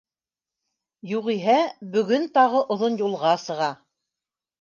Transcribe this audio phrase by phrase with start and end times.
[1.09, 1.57] Юғиһә,
[1.95, 3.69] бөгөн тағы оҙон юлға сыға